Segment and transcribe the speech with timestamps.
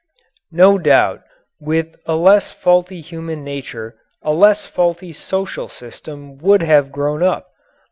[0.51, 1.21] No doubt,
[1.59, 7.51] with a less faulty human nature a less faulty social system would have grown up.